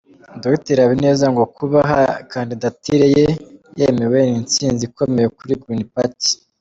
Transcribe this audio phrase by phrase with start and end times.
[0.43, 1.81] Dr Habineza ngo kuba
[2.31, 3.25] kandidatire ye
[3.79, 6.31] yemewe “Ni intsinzi ikomeye kuri Green Party”.